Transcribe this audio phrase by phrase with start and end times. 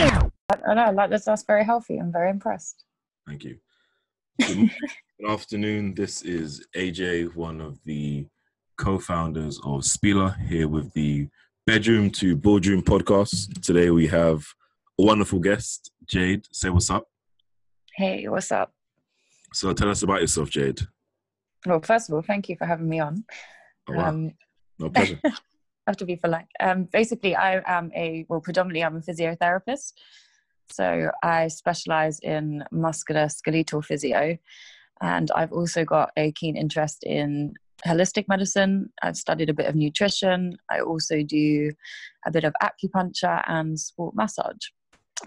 [0.00, 1.98] I know, like that's that's very healthy.
[1.98, 2.84] I'm very impressed.
[3.26, 3.58] Thank you.
[4.38, 4.70] Good
[5.28, 5.94] afternoon.
[5.94, 8.26] This is AJ, one of the
[8.78, 11.28] co-founders of Spila, here with the
[11.66, 13.60] Bedroom to Boardroom podcast.
[13.62, 14.44] Today we have
[14.98, 16.46] a wonderful guest, Jade.
[16.50, 17.06] Say what's up.
[17.94, 18.72] Hey, what's up?
[19.52, 20.80] So tell us about yourself, Jade.
[21.66, 23.24] Well, first of all, thank you for having me on.
[23.88, 24.08] Oh, wow.
[24.08, 24.32] Um,
[24.78, 25.20] no pleasure.
[25.90, 26.46] have to be polite.
[26.60, 29.92] Um, basically, I am a well, predominantly I'm a physiotherapist.
[30.70, 34.38] So I specialize in musculoskeletal physio,
[35.00, 38.92] and I've also got a keen interest in holistic medicine.
[39.02, 40.56] I've studied a bit of nutrition.
[40.70, 41.72] I also do
[42.24, 44.64] a bit of acupuncture and sport massage,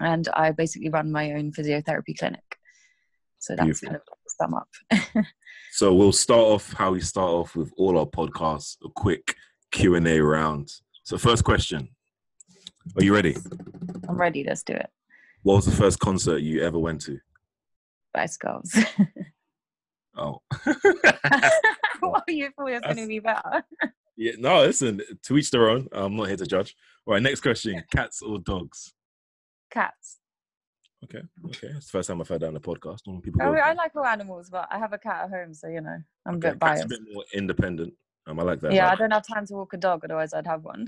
[0.00, 2.58] and I basically run my own physiotherapy clinic.
[3.38, 3.88] So that's Beautiful.
[3.88, 4.02] kind of
[4.40, 5.24] sum up.
[5.72, 9.36] so we'll start off how we start off with all our podcasts, a quick
[9.74, 10.72] Q and A round.
[11.02, 11.88] So first question:
[12.96, 13.36] Are you ready?
[14.08, 14.44] I'm ready.
[14.44, 14.88] Let's do it.
[15.42, 17.18] What was the first concert you ever went to?
[18.10, 18.74] Spice Girls.
[20.16, 20.40] Oh,
[21.98, 23.64] what you thought was going to be better?
[24.16, 24.34] yeah.
[24.38, 25.00] No, listen.
[25.24, 25.88] To each their own.
[25.90, 26.76] I'm not here to judge.
[27.04, 27.20] All right.
[27.20, 28.94] Next question: Cats or dogs?
[29.72, 30.20] Cats.
[31.02, 31.22] Okay.
[31.46, 31.66] Okay.
[31.76, 33.00] It's the first time I've heard that on the podcast.
[33.08, 35.52] Normally people I, mean, I like all animals, but I have a cat at home,
[35.52, 36.84] so you know I'm okay, a bit biased.
[36.84, 37.92] a bit more independent.
[38.26, 38.72] Um, I like that.
[38.72, 40.86] yeah, I don't have time to walk a dog, otherwise I'd have one.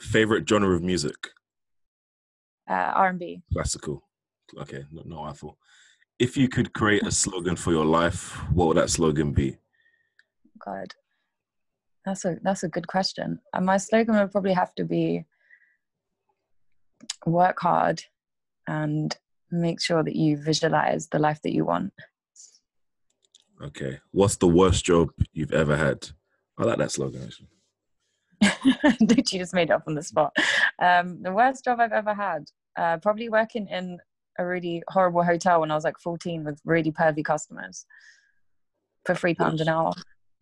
[0.00, 1.14] Favorite genre of music?
[2.70, 3.42] uh, R&B.
[3.52, 4.02] Classical.
[4.58, 4.84] Okay.
[4.92, 5.56] No, no, I thought.
[6.18, 9.56] If you could create a slogan for your life, what would that slogan be?
[10.64, 10.94] God,
[12.04, 13.40] that's a that's a good question.
[13.54, 15.24] And my slogan would probably have to be
[17.24, 18.02] work hard
[18.66, 19.16] and
[19.50, 21.92] make sure that you visualize the life that you want.
[23.62, 23.98] Okay.
[24.10, 26.08] What's the worst job you've ever had?
[26.58, 27.48] I like that slogan actually.
[29.06, 30.34] Did you just made it up on the spot?
[30.80, 32.44] Um, the worst job I've ever had,
[32.76, 33.98] uh, probably working in
[34.38, 37.84] a really horrible hotel when I was like 14 with really pervy customers
[39.04, 39.92] for three pounds an hour.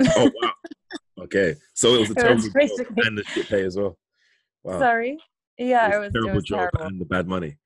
[0.01, 0.53] Oh wow.
[1.25, 1.57] okay.
[1.75, 3.99] So it was a terrible was job and the shit pay as well.
[4.63, 4.79] Wow.
[4.79, 5.19] Sorry.
[5.57, 7.57] Yeah, it was, a terrible it was job terrible and the bad money.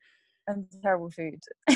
[0.47, 1.39] and terrible food.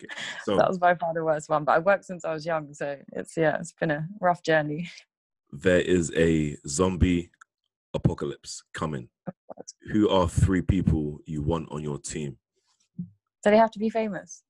[0.00, 0.14] Okay.
[0.44, 1.64] So that was by far the worst one.
[1.64, 4.90] But I've worked since I was young, so it's yeah, it's been a rough journey.
[5.52, 7.30] there is a zombie
[7.94, 9.08] apocalypse coming.
[9.92, 12.38] Who are three people you want on your team?
[13.44, 14.42] So they have to be famous.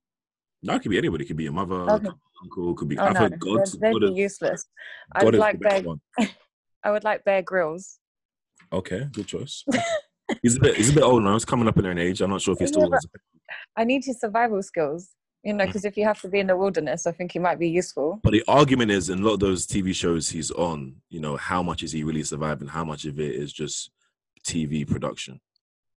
[0.62, 1.24] That could be anybody.
[1.24, 2.08] It could be your mother, oh, Okay.
[2.42, 2.74] uncle.
[2.74, 2.98] Could be.
[2.98, 3.58] Oh I've no, heard God.
[3.66, 4.66] they'd, they'd God be is- useless.
[5.14, 5.82] I would like Bear.
[6.84, 7.98] I would like Bear Grylls.
[8.72, 9.64] Okay, good choice.
[10.42, 10.76] he's a bit.
[10.76, 11.32] He's a bit old now.
[11.32, 12.20] He's coming up in an age.
[12.20, 12.90] I'm not sure if he's Yeah, still.
[12.90, 13.00] but-
[13.76, 15.08] I need his survival skills.
[15.42, 15.68] You know, hmm.
[15.68, 18.20] because if you have to be in the wilderness, I think he might be useful.
[18.22, 21.36] But the argument is in a lot of those TV shows he's on, you know,
[21.36, 22.68] how much is he really surviving?
[22.68, 23.90] How much of it is just
[24.46, 25.40] TV production?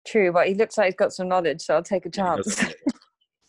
[0.07, 2.43] True, but he looks like he's got some knowledge, so I'll take a Yeah, he
[2.43, 2.75] does chance.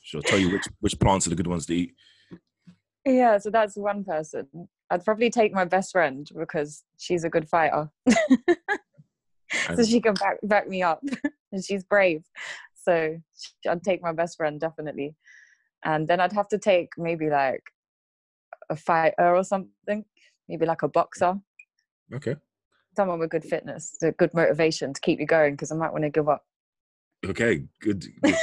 [0.02, 1.96] She'll tell you which, which plants are the good ones to eat.
[3.06, 4.48] yeah, so that's one person.
[4.90, 7.90] I'd probably take my best friend because she's a good fighter.
[9.76, 11.02] so she can back, back me up
[11.52, 12.24] and she's brave.
[12.76, 13.18] So
[13.68, 15.16] I'd take my best friend definitely.
[15.86, 17.64] And then I'd have to take maybe like
[18.70, 20.06] a fighter or something,
[20.48, 21.36] maybe like a boxer,
[22.14, 22.36] Okay.
[22.96, 26.04] someone with good fitness, a good motivation to keep you going because I might want
[26.04, 26.46] to give up.
[27.26, 27.64] Okay.
[27.80, 28.06] Good.
[28.22, 28.36] good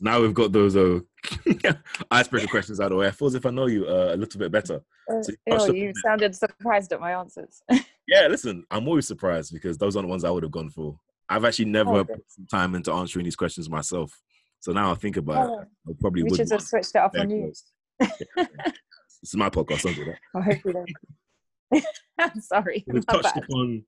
[0.00, 1.00] now we've got those uh,
[2.10, 3.06] icebreaker questions out of the way.
[3.06, 4.80] I feel as if I know you uh, a little bit better.
[5.10, 5.22] Uh,
[5.58, 7.62] So you ew, you sounded surprised at my answers.
[8.06, 10.98] Yeah, listen, I'm always surprised because those aren't the ones I would have gone for.
[11.28, 14.20] I've actually never Oh, put some time into answering these questions myself.
[14.60, 16.36] So now I think about Oh, it, I probably we would.
[16.38, 17.36] should have switched it up Bear on you.
[17.38, 17.64] Grylls.
[18.00, 18.08] Yeah.
[19.22, 19.82] This is my podcast.
[19.82, 20.18] Don't do that.
[20.34, 21.84] I hope you don't.
[22.18, 22.84] I'm sorry.
[22.86, 23.44] We've touched bad.
[23.44, 23.84] upon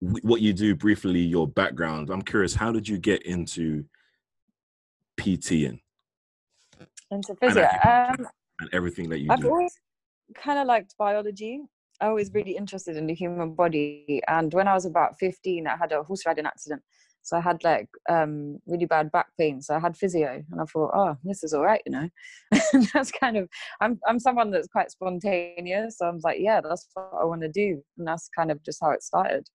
[0.00, 2.10] what you do briefly, your background.
[2.10, 3.84] I'm curious, how did you get into
[5.20, 5.80] PTing
[7.10, 7.62] Into And physio.
[7.64, 8.20] acupuncture.
[8.20, 8.26] Um,
[8.60, 9.48] and everything that you I've do?
[9.50, 9.74] always
[10.34, 11.60] kind of liked biology.
[12.00, 14.20] I was really interested in the human body.
[14.26, 16.82] And when I was about 15, I had a horse riding accident.
[17.22, 19.62] So I had like um, really bad back pain.
[19.62, 22.08] So I had physio, and I thought, oh, this is all right, you know.
[22.92, 23.48] that's kind of
[23.80, 25.98] I'm I'm someone that's quite spontaneous.
[25.98, 28.78] So I'm like, yeah, that's what I want to do, and that's kind of just
[28.82, 29.48] how it started.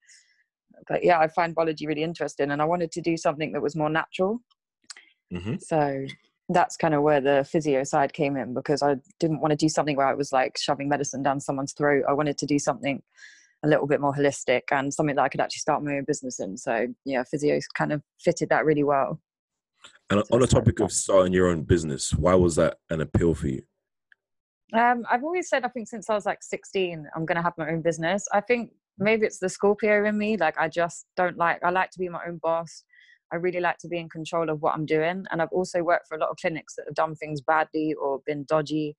[0.88, 3.76] But yeah, I find biology really interesting, and I wanted to do something that was
[3.76, 4.40] more natural.
[5.32, 6.06] hmm So
[6.50, 9.68] that's kind of where the physio side came in because I didn't want to do
[9.68, 12.06] something where I was like shoving medicine down someone's throat.
[12.08, 13.02] I wanted to do something
[13.64, 16.40] a little bit more holistic and something that I could actually start my own business
[16.40, 16.58] in.
[16.58, 19.20] So yeah, physio kind of fitted that really well.
[20.10, 23.34] And So on the topic of starting your own business, why was that an appeal
[23.34, 23.64] for you?
[24.74, 27.70] Um, I've always said I think since I was like 16, I'm gonna have my
[27.70, 28.26] own business.
[28.34, 30.38] I think maybe it's the Scorpio in me.
[30.38, 31.64] Like I just don't like.
[31.64, 32.84] I like to be my own boss.
[33.32, 35.26] I really like to be in control of what I'm doing.
[35.32, 38.22] And I've also worked for a lot of clinics that have done things badly or
[38.26, 38.96] been dodgy.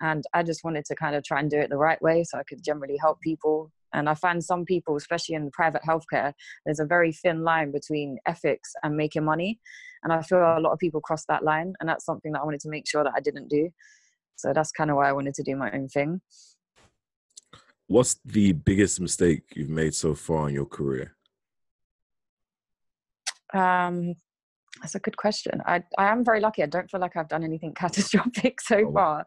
[0.00, 2.38] And I just wanted to kind of try and do it the right way so
[2.38, 3.70] I could generally help people.
[3.94, 6.32] And I find some people, especially in private healthcare,
[6.64, 9.58] there's a very thin line between ethics and making money.
[10.02, 11.74] And I feel a lot of people cross that line.
[11.80, 13.70] And that's something that I wanted to make sure that I didn't do.
[14.36, 16.20] So that's kind of why I wanted to do my own thing.
[17.88, 21.16] What's the biggest mistake you've made so far in your career?
[23.54, 24.14] Um,
[24.80, 25.62] that's a good question.
[25.66, 26.62] I, I am very lucky.
[26.62, 29.26] I don't feel like I've done anything catastrophic so oh, far.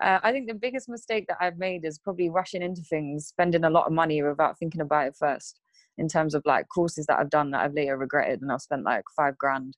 [0.00, 3.64] Uh, I think the biggest mistake that I've made is probably rushing into things, spending
[3.64, 5.60] a lot of money without thinking about it first.
[5.98, 8.84] In terms of like courses that I've done that I've later regretted, and I've spent
[8.84, 9.76] like five grand.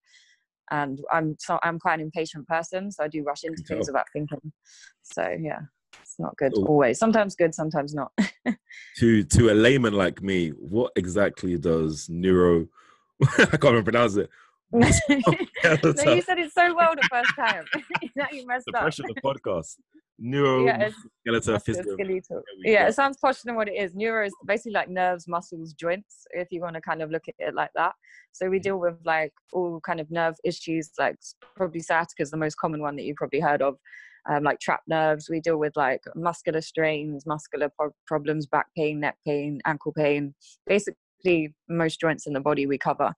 [0.71, 4.07] And I'm so I'm quite an impatient person, so I do rush into things without
[4.13, 4.53] thinking.
[5.03, 5.61] So yeah,
[6.01, 6.99] it's not good always.
[6.99, 8.13] Sometimes good, sometimes not.
[8.99, 12.69] to to a layman like me, what exactly does neuro
[13.39, 14.31] I can't even pronounce it.
[14.73, 17.65] no, you said it so well the first time.
[18.17, 18.83] now you messed the up.
[18.83, 19.77] Pressure the podcast.
[20.19, 21.59] Neuro yeah, skeletal
[22.65, 23.95] Yeah, it sounds posher than what it is.
[23.95, 27.35] Neuro is basically like nerves, muscles, joints, if you want to kind of look at
[27.39, 27.93] it like that.
[28.33, 31.17] So we deal with like all kind of nerve issues, like
[31.57, 33.77] probably sciatica is the most common one that you've probably heard of.
[34.31, 35.29] Um, like trapped nerves.
[35.29, 40.35] We deal with like muscular strains, muscular pro- problems, back pain, neck pain, ankle pain,
[40.65, 43.13] basically most joints in the body we cover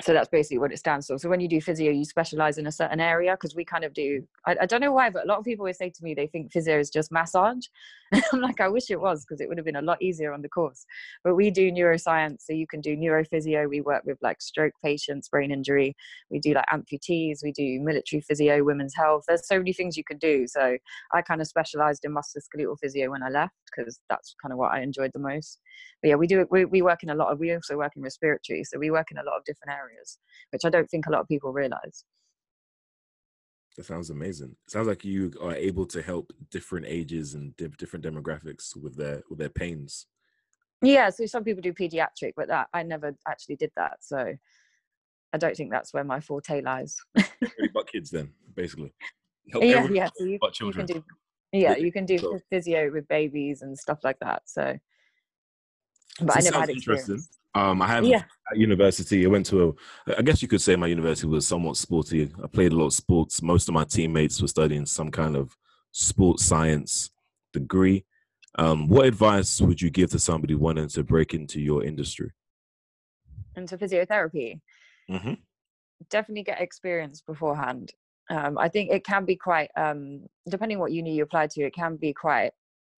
[0.00, 1.18] so that's basically what it stands for.
[1.18, 3.92] So when you do physio, you specialize in a certain area because we kind of
[3.92, 4.26] do.
[4.46, 6.26] I, I, don't know why, but a lot of people always say to me they
[6.26, 7.66] think physio is just massage.
[8.32, 10.42] I'm like, I wish it was because it would have been a lot easier on
[10.42, 10.84] the course.
[11.24, 13.68] But we do neuroscience, so you can do neurophysio.
[13.68, 15.96] We work with like stroke patients, brain injury.
[16.30, 17.38] We do like amputees.
[17.42, 19.24] We do military physio, women's health.
[19.26, 20.46] There's so many things you can do.
[20.46, 20.76] So
[21.12, 24.72] I kind of specialized in musculoskeletal physio when I left because that's kind of what
[24.72, 25.58] I enjoyed the most.
[26.02, 26.46] But yeah, we do.
[26.50, 27.38] We, we work in a lot of.
[27.38, 30.18] We also work in respiratory, so we work in a lot of different areas
[30.52, 32.04] which I don't think a lot of people realize.
[33.76, 34.54] That sounds amazing.
[34.66, 39.22] It sounds like you are able to help different ages and different demographics with their
[39.30, 40.06] with their pains.
[40.82, 43.98] Yeah, so some people do pediatric, but that I never actually did that.
[44.00, 44.34] So
[45.32, 46.96] I don't think that's where my forte lies.
[47.14, 48.92] but kids, then basically.
[49.50, 50.08] Help yeah, yeah.
[50.16, 51.04] So you, you, can do,
[51.52, 52.38] yeah, you can do so.
[52.50, 54.42] physio with babies and stuff like that.
[54.44, 54.76] So,
[56.20, 57.28] but so I never had experience.
[57.54, 58.24] Um, I have yeah.
[58.50, 59.24] at university.
[59.24, 59.76] I went to
[60.08, 60.14] a.
[60.18, 62.30] I guess you could say my university was somewhat sporty.
[62.42, 63.42] I played a lot of sports.
[63.42, 65.54] Most of my teammates were studying some kind of
[65.92, 67.10] sports science
[67.52, 68.04] degree.
[68.58, 72.30] Um, what advice would you give to somebody wanting to break into your industry?
[73.54, 74.60] Into physiotherapy.
[75.10, 75.34] Mm-hmm.
[76.10, 77.92] Definitely get experience beforehand.
[78.30, 81.74] Um, I think it can be quite, um, depending what uni you apply to, it
[81.74, 82.52] can be quite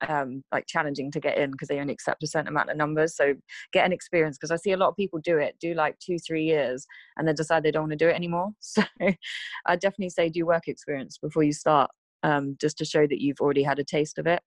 [0.08, 3.16] um, like challenging to get in because they only accept a certain amount of numbers.
[3.16, 3.34] So
[3.72, 6.18] get an experience because I see a lot of people do it, do like two,
[6.18, 6.86] three years,
[7.16, 8.50] and then decide they don't want to do it anymore.
[8.60, 8.82] So
[9.66, 11.90] I definitely say do work experience before you start,
[12.22, 14.42] um, just to show that you've already had a taste of it,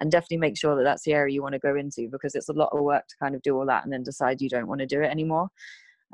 [0.00, 2.48] and definitely make sure that that's the area you want to go into because it's
[2.48, 4.66] a lot of work to kind of do all that and then decide you don't
[4.66, 5.48] want to do it anymore.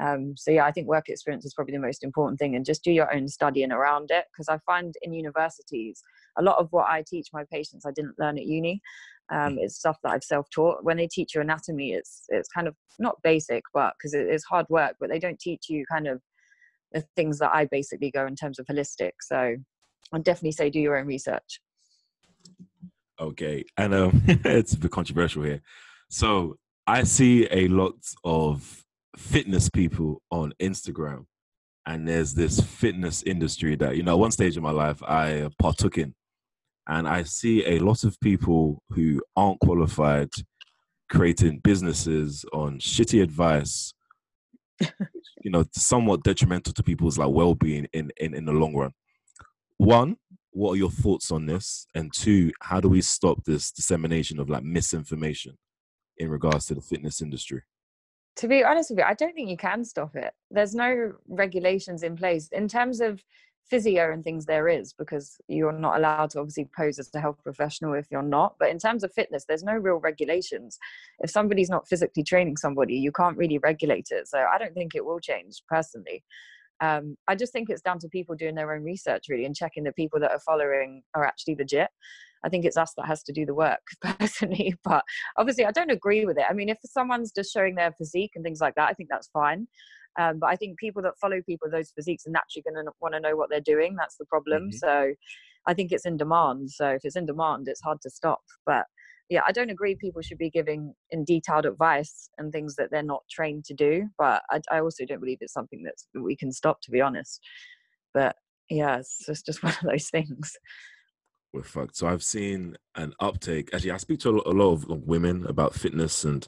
[0.03, 2.83] Um, so yeah, I think work experience is probably the most important thing, and just
[2.83, 4.25] do your own studying around it.
[4.33, 6.03] Because I find in universities,
[6.39, 8.81] a lot of what I teach my patients, I didn't learn at uni.
[9.33, 9.59] Um, mm.
[9.61, 10.85] it's stuff that I've self-taught.
[10.85, 14.45] When they teach you anatomy, it's it's kind of not basic, but because it, it's
[14.45, 14.97] hard work.
[14.99, 16.21] But they don't teach you kind of
[16.93, 19.13] the things that I basically go in terms of holistic.
[19.21, 19.57] So
[20.13, 21.61] I'd definitely say do your own research.
[23.21, 25.63] Okay, and um, it's a bit controversial here.
[26.11, 28.84] So I see a lot of
[29.17, 31.27] fitness people on Instagram,
[31.87, 34.17] and there's this fitness industry that you know.
[34.17, 36.15] one stage in my life, I partook in,
[36.89, 40.31] and I see a lot of people who aren't qualified
[41.11, 43.93] creating businesses on shitty advice.
[44.81, 48.93] you know, somewhat detrimental to people's like well-being in, in in the long run.
[49.77, 50.17] One,
[50.51, 51.87] what are your thoughts on this?
[51.95, 55.59] And two, how do we stop this dissemination of like misinformation
[56.17, 57.63] in regards to the fitness industry?
[58.37, 60.33] To be honest with you, I don't think you can stop it.
[60.51, 63.23] There's no regulations in place in terms of
[63.67, 64.45] physio and things.
[64.45, 68.23] There is because you're not allowed to obviously pose as a health professional if you're
[68.23, 68.57] not.
[68.59, 70.79] But in terms of fitness, there's no real regulations.
[71.21, 74.29] If somebody's not physically training somebody, you can't really regulate it.
[74.29, 76.25] So I don't think it will change personally.
[76.85, 79.85] Um, I just think it's down to people doing their own research really and checking
[79.85, 81.89] that people that are following are actually legit.
[82.45, 83.81] I think it's us that has to do the work
[84.19, 84.75] personally.
[84.85, 85.03] But
[85.39, 86.45] obviously, I don't agree with it.
[86.49, 89.29] I mean, if someone's just showing their physique and things like that, I think that's
[89.29, 89.67] fine.
[90.21, 93.15] Um, but I think people that follow people those physiques are naturally going to want
[93.15, 93.97] to know what they're doing.
[93.97, 94.65] That's the problem.
[94.65, 94.77] Mm-hmm.
[94.77, 95.15] So
[95.67, 96.71] I think it's in demand.
[96.71, 98.43] So if it's in demand, it's hard to stop.
[98.67, 98.85] But
[99.31, 103.03] yeah, I don't agree people should be giving in detailed advice and things that they're
[103.03, 104.09] not trained to do.
[104.19, 107.41] But I, I also don't believe it's something that we can stop, to be honest.
[108.13, 108.37] But
[108.69, 110.57] yeah, it's just, just one of those things.
[111.53, 111.97] We're fucked.
[111.97, 113.71] So I've seen an uptake.
[113.73, 116.47] Actually, I speak to a lot of women about fitness, and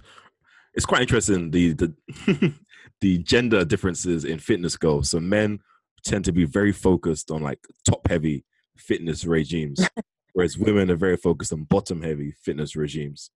[0.74, 1.94] it's quite interesting the the
[3.00, 5.10] the gender differences in fitness goals.
[5.10, 5.60] So men
[6.04, 8.44] tend to be very focused on like top heavy
[8.76, 9.80] fitness regimes,
[10.36, 13.30] whereas women are very focused on bottom heavy fitness regimes.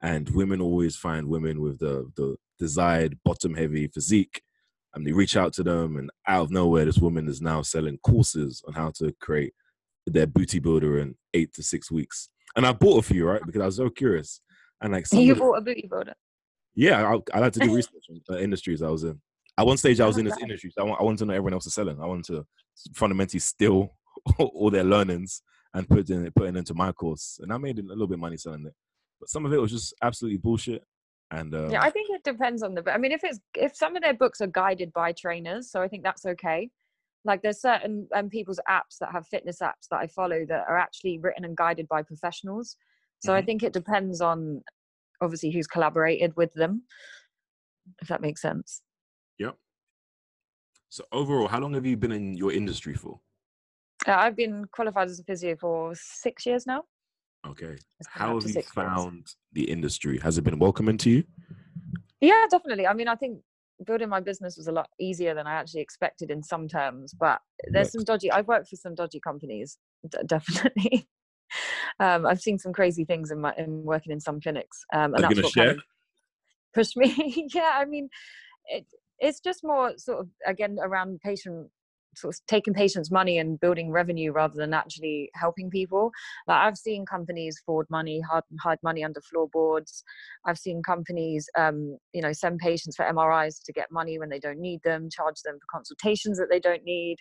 [0.00, 4.40] And women always find women with the the desired bottom heavy physique,
[4.94, 7.98] and they reach out to them, and out of nowhere, this woman is now selling
[7.98, 9.52] courses on how to create
[10.06, 12.30] their booty builder in eight to six weeks.
[12.56, 13.44] And I bought a few, right?
[13.44, 14.40] Because I was so curious.
[14.80, 15.18] And like, so.
[15.18, 16.14] you bought a booty builder.
[16.74, 19.20] Yeah, I, I like to do research on the industries I was in.
[19.58, 20.70] At one stage, I was oh, in this industry.
[20.70, 22.00] So I, want, I wanted to know everyone else is selling.
[22.00, 22.46] I wanted to
[22.94, 23.96] fundamentally steal
[24.38, 25.42] all their learnings
[25.78, 28.20] and put in put it into my course, and I made a little bit of
[28.20, 28.74] money selling it.
[29.20, 30.82] But some of it was just absolutely bullshit.
[31.30, 32.82] And um, yeah, I think it depends on the.
[32.92, 35.88] I mean, if it's if some of their books are guided by trainers, so I
[35.88, 36.70] think that's okay.
[37.24, 40.78] Like there's certain um, people's apps that have fitness apps that I follow that are
[40.78, 42.76] actually written and guided by professionals.
[43.20, 43.38] So mm-hmm.
[43.38, 44.62] I think it depends on
[45.20, 46.84] obviously who's collaborated with them,
[48.00, 48.82] if that makes sense.
[49.38, 49.56] Yep.
[50.88, 53.20] So overall, how long have you been in your industry for?
[54.08, 56.84] Uh, I've been qualified as a physio for six years now.
[57.46, 57.76] Okay.
[58.08, 59.36] How have you found years.
[59.52, 60.18] the industry?
[60.18, 61.24] Has it been welcoming to you?
[62.20, 62.86] Yeah, definitely.
[62.86, 63.40] I mean, I think
[63.86, 67.40] building my business was a lot easier than I actually expected in some terms, but
[67.70, 68.32] there's some dodgy.
[68.32, 69.76] I've worked for some dodgy companies,
[70.08, 71.06] d- definitely.
[72.00, 75.24] um, I've seen some crazy things in my in working in some clinics, um, and
[75.24, 75.66] Are that's what share?
[75.66, 75.84] kind of
[76.74, 77.46] pushed me.
[77.54, 78.08] yeah, I mean,
[78.66, 78.86] it,
[79.18, 81.68] it's just more sort of again around patient
[82.20, 86.10] sort of taking patients' money and building revenue rather than actually helping people.
[86.46, 90.02] Like I've seen companies forward money, hide, hide money under floorboards.
[90.46, 94.38] I've seen companies, um, you know, send patients for MRIs to get money when they
[94.38, 97.16] don't need them, charge them for consultations that they don't need.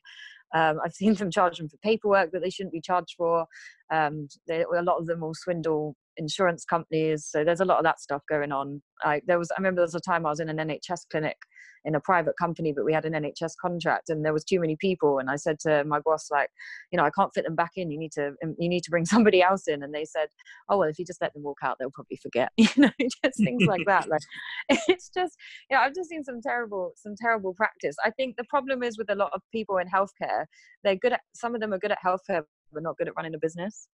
[0.54, 3.46] Um, I've seen them charge them for paperwork that they shouldn't be charged for.
[3.92, 7.26] Um, they, a lot of them will swindle insurance companies.
[7.26, 8.82] So there's a lot of that stuff going on.
[9.04, 11.38] I, there was, I remember there was a time I was in an NHS clinic
[11.86, 14.76] in a private company, but we had an NHS contract and there was too many
[14.76, 15.20] people.
[15.20, 16.50] And I said to my boss, like,
[16.92, 17.90] you know, I can't fit them back in.
[17.90, 19.84] You need to, um, you need to bring somebody else in.
[19.84, 20.28] And they said,
[20.70, 23.38] oh, well, if you just let them walk out, they'll probably forget, you know, just
[23.38, 24.10] things like that.
[24.10, 24.22] Like,
[24.88, 25.36] it's just,
[25.70, 27.96] yeah, I've just seen some terrible, some terrible practice.
[28.04, 30.46] I think the problem is with a lot of people in healthcare,
[30.84, 32.44] they're good at, some of them are good at healthcare,
[32.74, 33.88] but not good at running a business.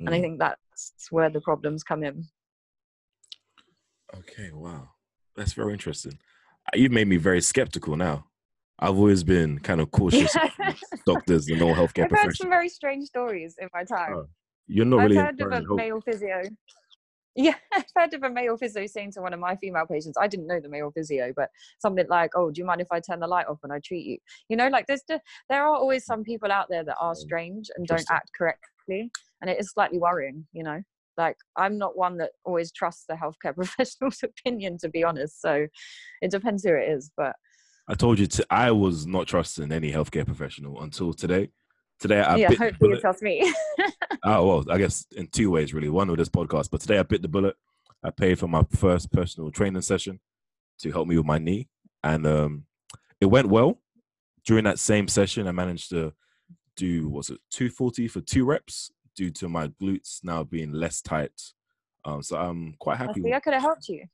[0.00, 0.06] Mm.
[0.06, 0.22] And I mm.
[0.22, 2.24] think that's where the problems come in.
[4.14, 4.88] Okay, wow.
[5.36, 6.18] That's very interesting
[6.74, 8.26] you've made me very skeptical now.
[8.78, 10.34] I've always been kind of cautious
[11.06, 14.14] doctors and all healthcare I've heard some very strange stories in my time.
[14.14, 14.28] Oh,
[14.68, 15.18] you're not really.
[15.18, 15.76] I've heard of a hope.
[15.76, 16.42] male physio.
[17.34, 20.28] Yeah, I've heard of a male physio saying to one of my female patients, I
[20.28, 21.50] didn't know the male physio, but
[21.80, 24.06] something like, "Oh, do you mind if I turn the light off when I treat
[24.06, 27.70] you?" You know, like there's there are always some people out there that are strange
[27.76, 30.46] and don't act correctly, and it is slightly worrying.
[30.52, 30.82] You know?
[31.18, 35.66] Like i'm not one that always trusts the healthcare professional's opinion to be honest so
[36.22, 37.34] it depends who it is but
[37.88, 41.50] i told you to, i was not trusting any healthcare professional until today.
[41.98, 43.52] Today i yeah hopefully you trust me.
[44.24, 45.88] Oh well i guess in two ways really.
[45.88, 47.56] One with this podcast but today i bit the bullet.
[48.04, 50.20] I paid for my first personal training session
[50.78, 51.66] to help me with my knee
[52.04, 52.66] and um,
[53.20, 53.80] it went well.
[54.46, 56.12] During that same session i managed to
[56.78, 61.32] do was it 240 for two reps due to my glutes now being less tight.
[62.04, 63.20] Um, so I'm quite happy.
[63.32, 64.04] I, I could have helped you.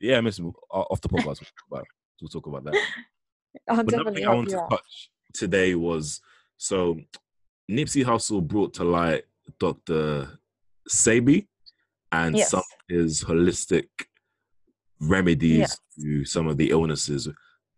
[0.00, 0.40] Yeah, miss
[0.70, 1.44] off the podcast.
[1.70, 1.82] we'll,
[2.20, 2.74] we'll talk about that.
[3.68, 6.20] I'll but definitely I want to touch today was
[6.56, 6.98] so
[7.70, 9.24] Nipsey Hussle brought to light
[9.58, 10.38] Dr.
[10.88, 11.46] Sebi
[12.12, 12.50] and yes.
[12.50, 13.88] some of his holistic
[15.00, 17.28] remedies to some of the illnesses.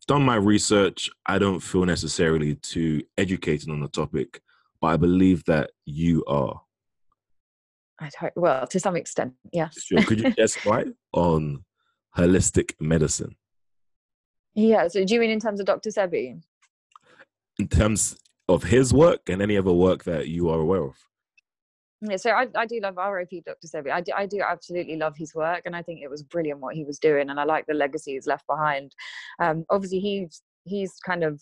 [0.07, 1.11] Done my research.
[1.27, 4.41] I don't feel necessarily too educated on the topic,
[4.81, 6.61] but I believe that you are.
[8.01, 9.81] I well, to some extent, yes.
[9.81, 10.03] Sure.
[10.03, 10.67] Could you just
[11.13, 11.65] on
[12.17, 13.37] holistic medicine?
[14.55, 14.89] Yeah.
[14.89, 15.91] So, do you mean in terms of Dr.
[15.91, 16.43] Sebi?
[17.59, 18.19] In terms
[18.49, 20.97] of his work and any other work that you are aware of?
[22.17, 23.67] So I, I do love ROP Dr.
[23.67, 23.93] Sebi.
[23.93, 26.75] I do, I do absolutely love his work, and I think it was brilliant what
[26.75, 28.95] he was doing, and I like the legacy he's left behind.
[29.39, 31.41] Um, obviously, he's he's kind of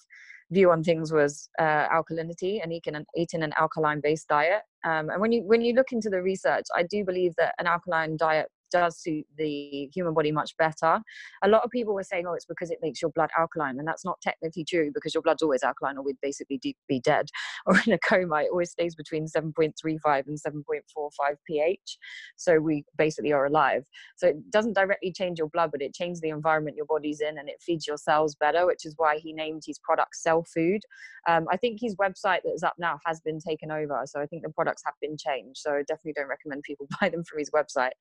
[0.50, 4.62] view on things was uh, alkalinity and eating an, eating an alkaline based diet.
[4.84, 7.66] Um, and when you when you look into the research, I do believe that an
[7.66, 11.00] alkaline diet does suit the human body much better.
[11.42, 13.78] A lot of people were saying, oh, it's because it makes your blood alkaline.
[13.78, 17.28] And that's not technically true because your blood's always alkaline or we'd basically be dead
[17.66, 18.42] or in a coma.
[18.42, 21.10] It always stays between 7.35 and 7.45
[21.46, 21.98] pH.
[22.36, 23.86] So we basically are alive.
[24.16, 27.38] So it doesn't directly change your blood, but it changes the environment your body's in
[27.38, 30.82] and it feeds your cells better, which is why he named his product Cell Food.
[31.28, 34.02] Um, I think his website that is up now has been taken over.
[34.06, 35.60] So I think the products have been changed.
[35.60, 37.92] So I definitely don't recommend people buy them from his website.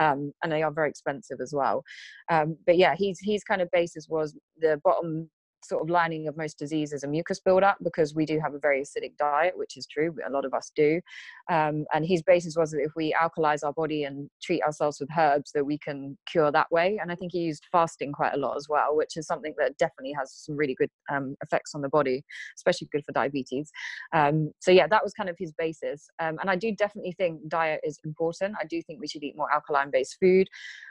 [0.00, 1.82] Um, and they are very expensive as well.
[2.30, 5.30] Um, but yeah, he's, his kind of basis was the bottom
[5.68, 8.82] sort of lining of most diseases a mucus buildup because we do have a very
[8.82, 10.14] acidic diet, which is true.
[10.26, 11.00] A lot of us do.
[11.50, 15.08] Um, and his basis was that if we alkalize our body and treat ourselves with
[15.16, 16.98] herbs, that we can cure that way.
[17.00, 19.76] And I think he used fasting quite a lot as well, which is something that
[19.78, 22.24] definitely has some really good um, effects on the body,
[22.56, 23.70] especially good for diabetes.
[24.12, 26.08] Um, so yeah, that was kind of his basis.
[26.18, 28.56] Um, and I do definitely think diet is important.
[28.60, 30.48] I do think we should eat more alkaline-based food.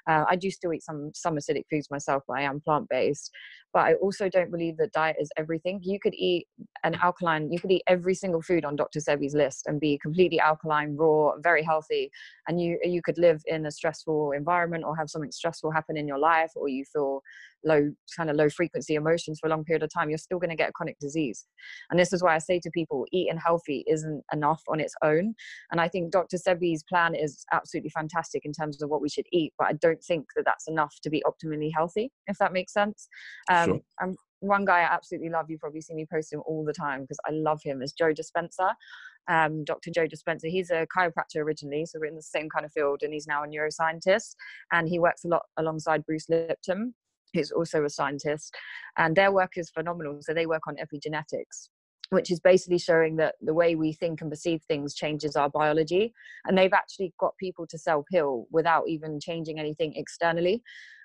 [0.09, 3.31] Uh, I do still eat some some acidic foods myself, but I am plant-based.
[3.73, 5.79] But I also don't believe that diet is everything.
[5.83, 6.47] You could eat
[6.83, 8.99] an alkaline, you could eat every single food on Dr.
[8.99, 12.11] Sebi's list and be completely alkaline, raw, very healthy.
[12.47, 16.07] And you you could live in a stressful environment or have something stressful happen in
[16.07, 17.21] your life, or you feel
[17.63, 20.49] low kind of low frequency emotions for a long period of time, you're still going
[20.49, 21.45] to get a chronic disease.
[21.89, 25.35] And this is why I say to people, eating healthy isn't enough on its own.
[25.71, 26.37] And I think Dr.
[26.37, 30.03] Sebi's plan is absolutely fantastic in terms of what we should eat, but I don't
[30.03, 33.07] think that that's enough to be optimally healthy, if that makes sense.
[33.49, 33.79] Um, sure.
[33.99, 35.49] I'm one guy I absolutely love.
[35.49, 37.81] You probably see me post him all the time because I love him.
[37.81, 38.73] Is Joe Dispenza,
[39.27, 39.91] um, Dr.
[39.91, 40.49] Joe Dispenza.
[40.49, 43.43] He's a chiropractor originally, so we're in the same kind of field, and he's now
[43.43, 44.35] a neuroscientist.
[44.71, 46.93] And he works a lot alongside Bruce Lipton,
[47.33, 48.55] who's also a scientist.
[48.97, 50.19] And their work is phenomenal.
[50.21, 51.69] So they work on epigenetics
[52.09, 56.13] which is basically showing that the way we think and perceive things changes our biology.
[56.45, 60.61] And they've actually got people to self heal without even changing anything externally.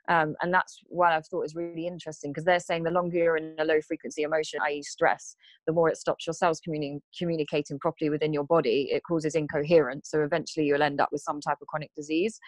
[0.08, 3.36] Um, and that's what I've thought is really interesting because they're saying the longer you're
[3.36, 7.78] in a low frequency emotion, i.e., stress, the more it stops your cells communi- communicating
[7.78, 8.88] properly within your body.
[8.90, 10.10] It causes incoherence.
[10.10, 12.38] So eventually you'll end up with some type of chronic disease.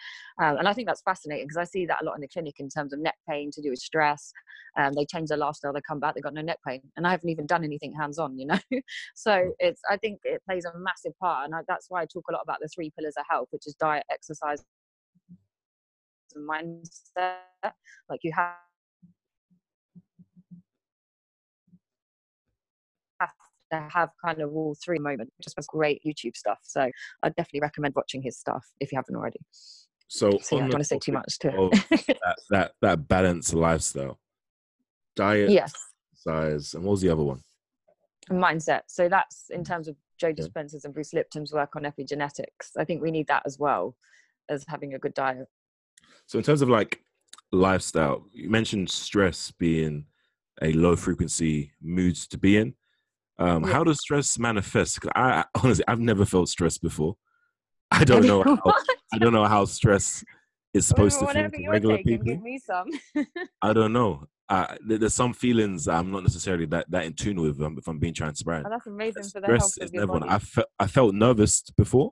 [0.41, 2.55] Um, and I think that's fascinating because I see that a lot in the clinic
[2.59, 4.33] in terms of neck pain to do with stress.
[4.77, 6.81] Um, they change their lifestyle, they come back, they've got no neck pain.
[6.97, 8.59] And I haven't even done anything hands on, you know?
[9.15, 11.45] so it's, I think it plays a massive part.
[11.45, 13.65] And I, that's why I talk a lot about the three pillars of health, which
[13.65, 14.65] is diet, exercise,
[16.37, 17.73] mindset.
[18.09, 18.53] Like you have
[23.19, 23.29] have
[23.71, 26.59] to have kind of all three moment Just was great YouTube stuff.
[26.63, 26.89] So
[27.23, 29.39] I definitely recommend watching his stuff if you haven't already.
[30.07, 33.53] So, so yeah, I don't want to say too much to that, that that balanced
[33.53, 34.19] lifestyle,
[35.15, 35.73] diet, yes,
[36.13, 37.41] size, and what was the other one?
[38.29, 38.81] Mindset.
[38.87, 39.73] So that's in mm-hmm.
[39.73, 42.71] terms of Joe Dispenza's and Bruce Lipton's work on epigenetics.
[42.77, 43.95] I think we need that as well
[44.49, 45.47] as having a good diet.
[46.27, 47.01] So in terms of like
[47.51, 50.05] lifestyle, you mentioned stress being
[50.61, 52.73] a low frequency mood to be in.
[53.37, 53.73] Um, yeah.
[53.73, 54.99] How does stress manifest?
[55.15, 57.15] I, I honestly, I've never felt stress before.
[57.91, 58.43] I don't know.
[58.43, 58.59] How,
[59.13, 60.23] I don't know how stress
[60.73, 62.25] is supposed well, to feel to regular people.
[62.25, 62.89] Give me some.
[63.61, 64.25] I don't know.
[64.47, 67.59] Uh, there's some feelings I'm not necessarily that, that in tune with.
[67.61, 70.25] Um, if I'm being transparent, oh, that's amazing for the health of your body.
[70.29, 72.11] I felt I felt nervous before.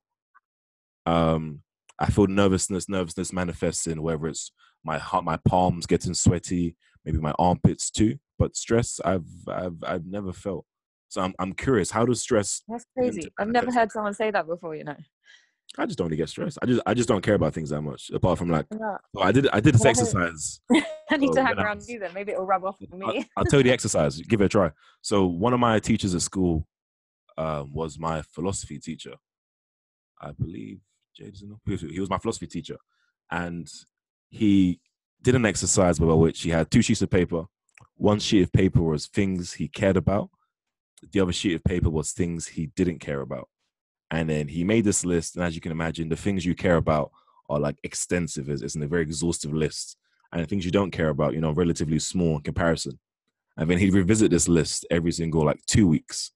[1.06, 1.62] Um,
[2.00, 2.90] I feel nervousness.
[2.90, 4.52] Nervousness manifests in whether it's
[4.84, 6.76] my heart, my palms getting sweaty,
[7.06, 8.18] maybe my armpits too.
[8.40, 10.66] But stress, I've I've I've never felt.
[11.10, 11.92] So I'm I'm curious.
[11.92, 12.64] How does stress?
[12.68, 13.32] That's crazy.
[13.40, 14.76] I've never heard someone say that before.
[14.76, 14.98] You know.
[15.78, 16.60] I just don't really get stressed.
[16.62, 18.12] I just I just don't care about things that much.
[18.12, 18.98] Apart from like, yeah.
[19.20, 20.60] I did I did this exercise.
[21.10, 22.14] I need uh, to hang around you then.
[22.14, 23.06] Maybe it'll rub off on me.
[23.06, 24.20] I'll, I'll, tell you the exercise.
[24.22, 24.72] Give it a try.
[25.02, 26.68] So one of my teachers at school
[27.38, 29.16] um, was my philosophy teacher.
[30.22, 30.80] I believe
[31.16, 32.78] He was my philosophy teacher,
[33.30, 33.70] and
[34.30, 34.80] he
[35.22, 37.46] did an exercise by which he had two sheets of paper.
[37.96, 40.30] One sheet of paper was things he cared about.
[41.12, 43.50] The other sheet of paper was things he didn't care about.
[44.12, 46.76] And then he made this list, and as you can imagine, the things you care
[46.76, 47.12] about
[47.50, 48.50] are like extensive.
[48.50, 49.98] It's a very exhaustive list,
[50.32, 53.00] and the things you don't care about, you know, relatively small in comparison.
[53.58, 56.32] And then he'd revisit this list every single like two weeks,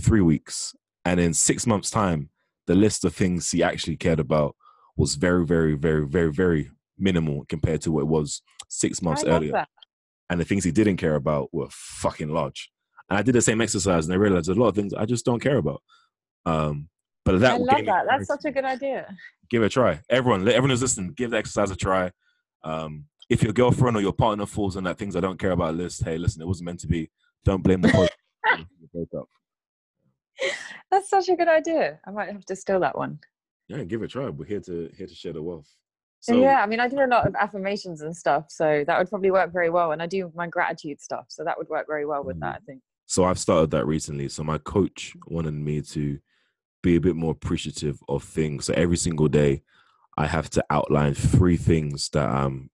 [0.00, 2.30] three weeks, and in six months' time,
[2.66, 4.56] the list of things he actually cared about
[4.96, 9.52] was very, very, very, very, very minimal compared to what it was six months earlier.
[9.52, 9.68] That.
[10.30, 12.70] And the things he didn't care about were fucking large.
[13.10, 15.24] And I did the same exercise and I realized a lot of things I just
[15.24, 15.82] don't care about.
[16.46, 16.88] Um,
[17.24, 18.06] but that I love that.
[18.08, 19.06] That's such a good idea.
[19.50, 20.00] Give it a try.
[20.08, 22.10] Everyone, Let everyone who's listening, give the exercise a try.
[22.64, 25.74] Um, if your girlfriend or your partner falls on that things I don't care about
[25.74, 27.10] list, hey, listen, it wasn't meant to be.
[27.44, 27.88] Don't blame the
[28.92, 29.26] person.
[30.90, 32.00] That's such a good idea.
[32.06, 33.20] I might have to steal that one.
[33.68, 34.28] Yeah, give it a try.
[34.28, 35.68] We're here to here to share the wealth.
[36.20, 39.08] So yeah, I mean, I do a lot of affirmations and stuff, so that would
[39.08, 39.90] probably work very well.
[39.90, 42.54] And I do my gratitude stuff, so that would work very well with that.
[42.54, 42.56] Mm.
[42.56, 42.82] I think.
[43.06, 44.28] so I've started that recently.
[44.28, 46.18] So my coach wanted me to
[46.82, 48.66] be a bit more appreciative of things.
[48.66, 49.62] So every single day,
[50.16, 52.70] I have to outline three things that I'm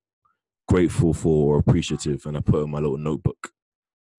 [0.66, 3.52] grateful for or appreciative, and I put in my little notebook.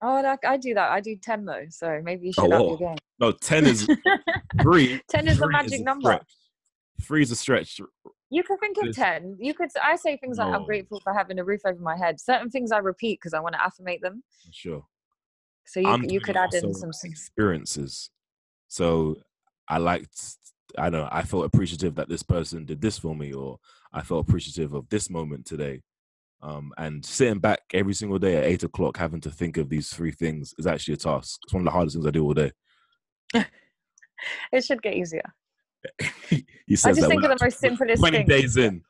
[0.02, 0.92] Oh, like I do that.
[0.92, 2.98] I do ten though, so maybe you Oh, should up your game.
[3.20, 3.88] No, ten is
[4.62, 5.02] three.
[5.10, 6.10] ten is the three magic a number.
[6.12, 6.28] stretch.
[7.02, 7.80] Three is a stretch.
[8.32, 9.38] You could think of 10.
[9.40, 12.20] You could, I say things like, I'm grateful for having a roof over my head.
[12.22, 14.22] Certain things I repeat because I want to affirmate them.
[14.52, 14.86] Sure.
[15.66, 16.94] So you, I'm you could add in some.
[16.94, 18.12] some- experiences.
[18.68, 19.16] So
[19.68, 20.20] I liked,
[20.78, 23.58] I know, I felt appreciative that this person did this for me, or
[23.94, 25.82] I felt appreciative of this moment today.
[26.42, 29.90] Um, and sitting back every single day at eight o'clock, having to think of these
[29.90, 31.40] three things is actually a task.
[31.44, 32.52] It's one of the hardest things I do all day.
[34.52, 35.24] It should get easier.
[36.30, 36.46] he
[36.84, 38.30] I just that think of the most simplest 20 things.
[38.30, 38.82] days in.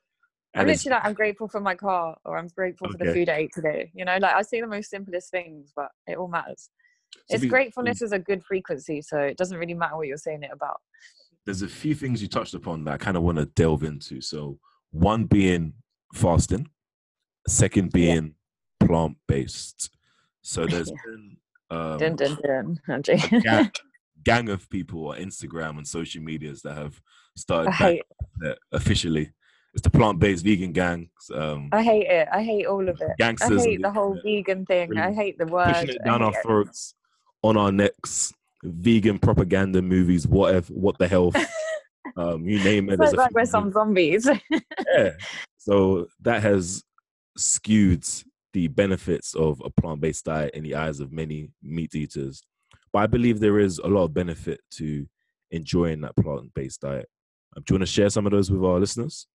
[0.55, 3.35] I'm literally like, I'm grateful for my car or I'm grateful for the food I
[3.35, 3.91] ate today.
[3.93, 6.69] You know, like I see the most simplest things, but it all matters.
[7.29, 10.41] so It's gratefulness is a good frequency, so it doesn't really matter what you're saying
[10.41, 10.77] it about.
[11.45, 14.19] there's a few things you touched upon that I kind of want to delve into.
[14.21, 14.57] So
[14.89, 15.73] one being
[16.15, 16.67] fasting,
[17.49, 18.35] second being
[18.79, 19.89] plant based.
[20.41, 20.95] So there's Yeah.
[21.05, 21.37] been
[21.71, 22.79] um, Dun, dun, dun.
[22.87, 22.99] A
[23.41, 23.71] gang,
[24.23, 26.99] gang of people on Instagram and social medias that have
[27.35, 28.01] started hate,
[28.71, 29.31] officially.
[29.73, 31.09] It's the plant based vegan gang.
[31.33, 32.27] Um, I hate it.
[32.31, 33.11] I hate all of it.
[33.19, 34.97] Gangsters I hate the whole vegan thing.
[34.97, 35.75] I hate the word.
[35.75, 36.41] pushing it down our it.
[36.43, 36.95] throats,
[37.43, 38.33] on our necks.
[38.63, 41.31] Vegan propaganda movies, whatever, what the hell,
[42.17, 42.93] um, you name it.
[42.93, 44.27] It's like, like we're some zombies.
[44.97, 45.11] yeah.
[45.57, 46.83] So that has
[47.39, 48.05] skewed
[48.53, 52.41] the benefits of a plant based diet in the eyes of many meat eaters.
[52.91, 55.07] But I believe there is a lot of benefit to
[55.51, 57.07] enjoying that plant based diet.
[57.55, 59.27] Um, do you want to share some of those with our listeners?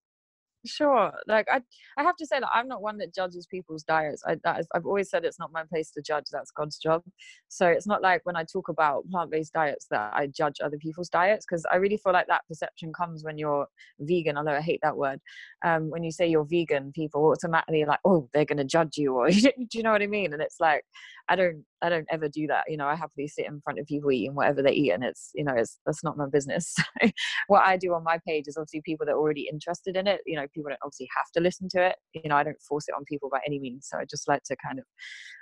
[0.67, 1.13] Sure.
[1.29, 1.61] Like I,
[1.99, 4.23] I have to say that I'm not one that judges people's diets.
[4.27, 6.25] I, is, I've always said it's not my place to judge.
[6.33, 7.03] That's God's job.
[7.49, 11.11] So it's not like when I talk about plant-based diets that I judge other people's
[11.11, 13.67] diets because I really feel like that perception comes when you're
[14.01, 14.39] vegan.
[14.39, 15.21] Although I hate that word.
[15.65, 19.31] Um, when you say you're vegan, people automatically like, oh, they're gonna judge you, or
[19.31, 20.33] do you know what I mean?
[20.33, 20.85] And it's like,
[21.29, 22.65] I don't, I don't ever do that.
[22.69, 25.31] You know, I happily sit in front of people eating whatever they eat, and it's,
[25.35, 26.75] you know, it's that's not my business.
[27.05, 27.11] So
[27.49, 30.21] what I do on my page is obviously people that are already interested in it.
[30.27, 31.97] You know, people don't obviously have to listen to it.
[32.15, 33.89] You know, I don't force it on people by any means.
[33.91, 34.85] So I just like to kind of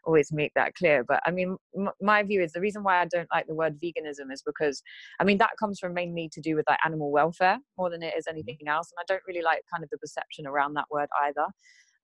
[0.05, 1.05] always make that clear.
[1.05, 3.79] But I mean, m- my view is the reason why I don't like the word
[3.81, 4.83] veganism is because,
[5.21, 8.15] I mean, that comes from mainly to do with like animal welfare more than it
[8.17, 8.37] is mm-hmm.
[8.37, 8.91] anything else.
[8.93, 11.47] And I don't really like kind of the perception around that word either.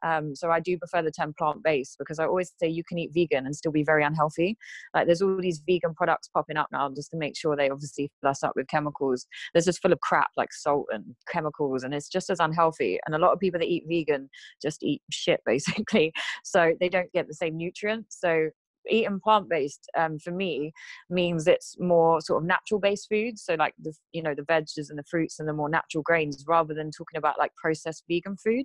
[0.03, 2.99] Um, so I do prefer the term plant based because I always say you can
[2.99, 4.57] eat vegan and still be very unhealthy.
[4.95, 8.11] Like there's all these vegan products popping up now just to make sure they obviously
[8.21, 9.27] fill us up with chemicals.
[9.53, 12.99] There's just full of crap like salt and chemicals, and it's just as unhealthy.
[13.07, 14.31] And a lot of people that eat vegan
[14.61, 16.13] just eat shit basically,
[16.45, 18.19] so they don't get the same nutrients.
[18.21, 18.51] So
[18.91, 20.73] eating plant-based um, for me
[21.11, 24.99] means it's more sort of natural-based foods so like the you know the veggies and
[24.99, 28.65] the fruits and the more natural grains rather than talking about like processed vegan food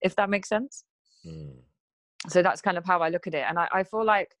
[0.00, 0.84] if that makes sense.
[1.26, 1.56] Mm.
[2.28, 4.34] So that's kind of how i look at it and i, I feel like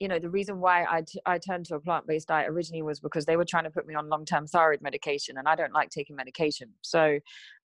[0.00, 3.00] you know the reason why I, t- I turned to a plant-based diet originally was
[3.00, 5.90] because they were trying to put me on long-term thyroid medication and i don't like
[5.90, 7.18] taking medication so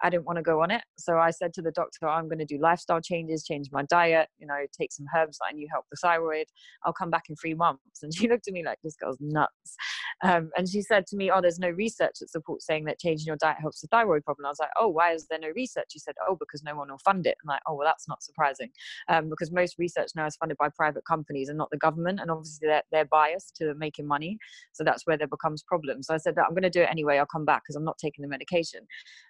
[0.03, 0.83] i didn't want to go on it.
[0.99, 4.27] So i said to the doctor i'm going to do lifestyle changes change my diet
[4.37, 6.47] you know take some herbs that i knew help the thyroid.
[6.83, 7.81] I'll come back in three months.
[8.03, 9.75] And she looked at me like this girl's nuts.
[10.23, 13.25] Um, and she said to me oh there's no research that supports saying that changing
[13.25, 14.45] your diet helps the thyroid problem.
[14.45, 15.87] I was like oh why is there no research?
[15.89, 17.37] She said oh because no one will fund it.
[17.43, 18.69] I'm like oh well that's not surprising.
[19.07, 22.31] Um, because most research now is funded by private companies and not the government and
[22.31, 24.37] obviously they're, they're biased to making money
[24.73, 26.07] so that's where there becomes problems.
[26.07, 27.85] So i said that i'm going to do it anyway i'll come back because i'm
[27.85, 28.81] not taking the medication.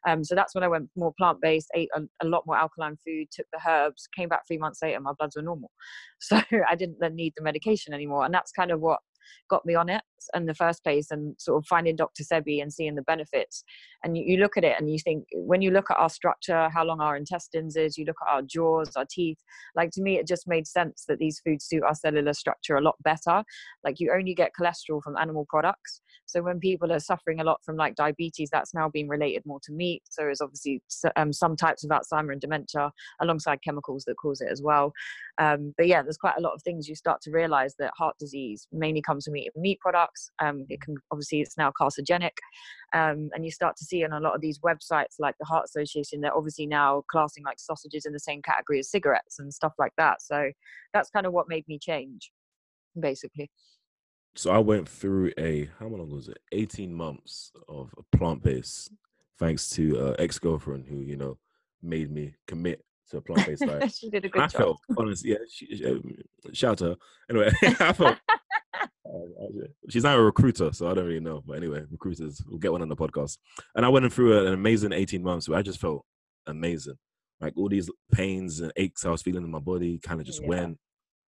[0.08, 3.28] Um, so that's when i went more plant-based ate a, a lot more alkaline food
[3.32, 5.72] took the herbs came back three months later my bloods were normal.
[6.20, 9.00] So i didn't then need the medication anymore and that's kind of what
[9.50, 10.02] got me on it
[10.34, 12.24] in the first place and sort of finding Dr.
[12.24, 13.64] Sebi and seeing the benefits.
[14.04, 16.70] And you, you look at it and you think, when you look at our structure,
[16.70, 19.38] how long our intestines is, you look at our jaws, our teeth,
[19.76, 22.82] like to me, it just made sense that these foods suit our cellular structure a
[22.82, 23.44] lot better.
[23.84, 26.02] Like you only get cholesterol from animal products.
[26.26, 29.60] So when people are suffering a lot from like diabetes, that's now being related more
[29.64, 30.04] to meat.
[30.10, 30.82] So there's obviously
[31.16, 34.92] um, some types of Alzheimer and dementia alongside chemicals that cause it as well.
[35.38, 38.16] Um, but yeah, there's quite a lot of things you start to realize that heart
[38.20, 40.15] disease mainly comes from eating meat products.
[40.40, 42.38] Um, it can obviously it's now carcinogenic,
[42.94, 45.66] um, and you start to see on a lot of these websites like the Heart
[45.66, 49.74] Association, they're obviously now classing like sausages in the same category as cigarettes and stuff
[49.78, 50.22] like that.
[50.22, 50.52] So
[50.94, 52.32] that's kind of what made me change,
[53.00, 53.50] basically.
[54.36, 56.40] So I went through a how long was it?
[56.52, 58.92] Eighteen months of plant based,
[59.40, 61.38] thanks to uh, ex girlfriend who you know
[61.82, 63.94] made me commit to a plant based diet.
[63.98, 64.62] she did a good I job.
[64.62, 65.38] felt honestly, yeah.
[65.50, 66.16] She, um,
[66.54, 66.96] shout out to her.
[67.30, 68.18] Anyway, I felt
[69.16, 71.42] Uh, she's now a recruiter, so I don't really know.
[71.46, 73.38] But anyway, recruiters, we'll get one on the podcast.
[73.76, 76.06] And I went through an amazing 18 months where I just felt
[76.48, 76.96] amazing.
[77.42, 80.42] Like all these pains and aches I was feeling in my body kind of just
[80.42, 80.48] Yeah.
[80.50, 80.78] went.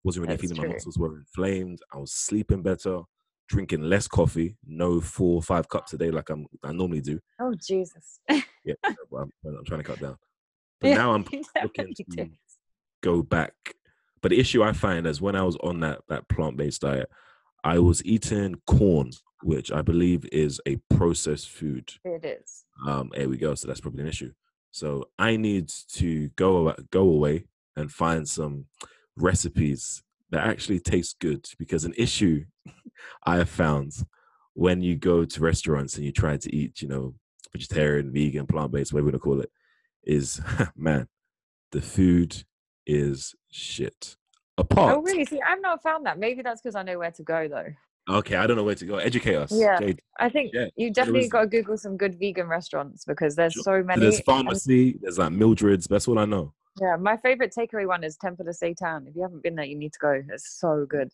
[0.03, 1.79] Wasn't really That's feeling my muscles were inflamed.
[1.93, 3.01] I was sleeping better,
[3.49, 7.19] drinking less coffee, no four or five cups a day like I'm I normally do.
[7.41, 8.19] Oh Jesus!
[8.63, 10.15] Yeah, but I'm, I'm trying to cut down.
[10.79, 11.25] But Yeah, now I'm
[11.63, 12.31] looking to did.
[13.01, 13.53] go back.
[14.21, 17.09] But the issue I find is when I was on that that plant based diet,
[17.67, 19.11] I was eating corn,
[19.43, 21.91] which I believe is a processed food.
[22.05, 22.63] It is.
[22.87, 23.55] Um, there we go.
[23.55, 24.31] So that's probably an issue.
[24.71, 27.43] So I need to go go away
[27.75, 28.67] and find some
[29.17, 32.45] recipes that actually taste good because an issue
[33.25, 33.91] I have found
[34.53, 37.15] when you go to restaurants and you try to eat, you know,
[37.51, 39.51] vegetarian, vegan, plant based, whatever you want to call it,
[40.05, 40.39] is
[40.77, 41.09] man,
[41.73, 42.45] the food
[42.85, 44.15] is shit.
[44.57, 44.95] Apart.
[44.97, 45.25] Oh really?
[45.25, 46.17] See, I've not found that.
[46.19, 47.67] Maybe that's because I know where to go though.
[48.09, 48.97] Okay, I don't know where to go.
[48.97, 49.51] Educate us.
[49.53, 49.77] Yeah.
[49.79, 50.01] Jade.
[50.19, 53.53] I think Yeah, you definitely is- got to Google some good vegan restaurants because there's
[53.53, 53.63] Sure.
[53.63, 54.01] so So many.
[54.01, 56.53] there's and- Farmacy, there's like Mildred's, that's all I know.
[56.81, 59.07] yeah, my favorite takeaway one is Temple of Seitan.
[59.09, 60.23] If you haven't been there, you need to go.
[60.29, 61.11] It's so good.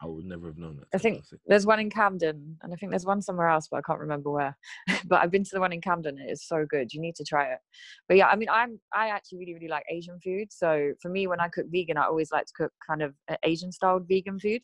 [0.00, 0.86] I would never have known that.
[0.94, 3.82] I think There's one in Camden, and I think there's one somewhere else, but I
[3.82, 4.56] can't remember where.
[5.06, 6.18] but I've been to the one in Camden.
[6.18, 6.92] It is so good.
[6.92, 7.58] You need to try it.
[8.06, 10.48] But yeah, I mean, I'm I actually really really like Asian food.
[10.52, 13.72] So for me, when I cook vegan, I always like to cook kind of Asian
[13.72, 14.62] styled vegan food.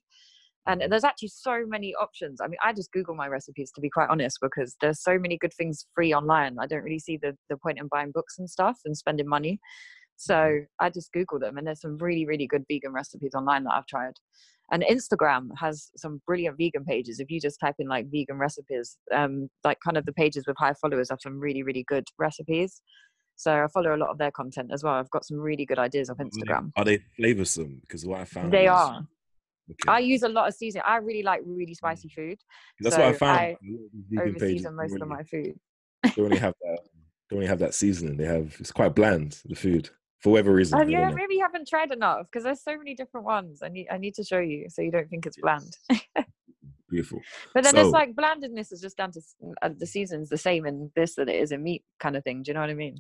[0.67, 0.91] And mm-hmm.
[0.91, 2.41] there's actually so many options.
[2.41, 5.37] I mean, I just Google my recipes to be quite honest, because there's so many
[5.37, 6.57] good things free online.
[6.61, 9.59] I don't really see the the point in buying books and stuff and spending money.
[10.17, 10.65] So mm-hmm.
[10.85, 13.87] I just Google them, and there's some really really good vegan recipes online that I've
[13.87, 14.15] tried
[14.73, 18.97] and instagram has some brilliant vegan pages if you just type in like vegan recipes
[19.15, 22.81] um like kind of the pages with high followers have some really really good recipes
[23.37, 25.79] so i follow a lot of their content as well i've got some really good
[25.79, 27.81] ideas off instagram Are they flavoursome?
[27.83, 29.07] Because what I found they is- are
[29.71, 29.91] Okay.
[29.93, 32.39] i use a lot of seasoning i really like really spicy food
[32.81, 33.39] That's what I so found.
[33.39, 33.57] I
[34.11, 35.55] vegan over pages season most don't of my food
[36.15, 36.81] They only have that.
[37.31, 38.19] They only have that seasoning.
[38.19, 38.55] They have.
[38.61, 39.41] It's quite bland.
[39.47, 39.89] The food,
[40.25, 40.81] for whatever reason.
[40.81, 43.87] I yeah maybe you haven't tried enough because there's so many different ones i need
[43.93, 45.77] i need to show you so you don't think it's bland
[46.91, 47.21] Beautiful.
[47.53, 49.21] but then So- it's like blandness is just down to
[49.63, 52.43] uh, the season's the same in this that it is in meat kind of thing
[52.43, 52.97] do you know what i mean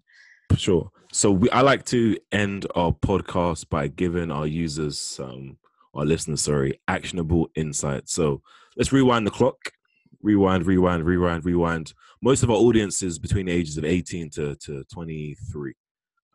[0.56, 0.90] sure.
[1.10, 5.56] So we, I like to end our podcast by giving our users, um,
[5.94, 8.12] our listeners, sorry, actionable insights.
[8.12, 8.42] So
[8.76, 9.56] let's rewind the clock.
[10.22, 11.92] Rewind, rewind, rewind, rewind.
[12.22, 15.72] Most of our audience is between the ages of 18 to, to 23.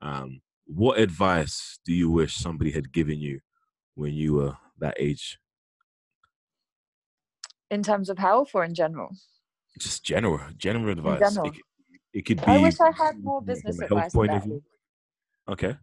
[0.01, 0.41] Um,
[0.73, 3.39] what advice do you wish somebody had given you
[3.95, 5.39] when you were that age?
[7.71, 9.09] in terms of health or in general
[9.79, 11.19] Just general, general advice.
[11.19, 11.47] general.
[11.47, 11.55] It,
[12.13, 12.51] it could be.
[12.51, 14.11] I wish I had more business advice.
[14.13, 14.63] point of view.
[15.47, 15.75] Okay.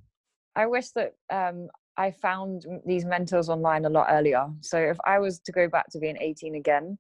[0.55, 4.47] I wish that um, I found these mentors online a lot earlier.
[4.61, 6.99] So if I was to go back to being 18 again,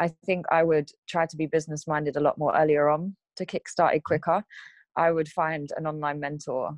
[0.00, 3.46] I think I would try to be business minded a lot more earlier on to
[3.46, 4.44] kickstart it quicker.
[4.96, 6.74] I would find an online mentor